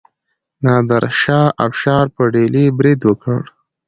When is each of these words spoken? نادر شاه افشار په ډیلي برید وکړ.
نادر 0.63 1.03
شاه 1.21 1.47
افشار 1.67 2.05
په 2.15 2.23
ډیلي 2.33 2.65
برید 2.77 2.99
وکړ. 3.09 3.39